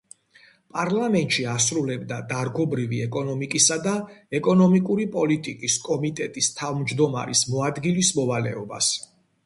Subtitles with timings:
[0.77, 3.93] პარლამენტში ასრულებდა დარგობრივი ეკონომიკისა და
[4.41, 8.95] ეკონომიკური პოლიტიკის კომიტეტის თავმჯდომარის მოადგილის მოვალეობას.